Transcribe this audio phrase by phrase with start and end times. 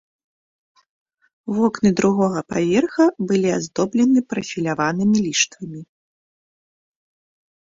[1.57, 5.81] Вокны другога паверха былі аздоблены прафіляванымі ліштвамі.